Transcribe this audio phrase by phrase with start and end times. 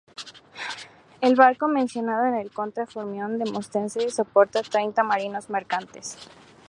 [1.21, 6.17] El barco mencionado en el "Contra Formión" de Demóstenes transporta treinta marinos mercantes.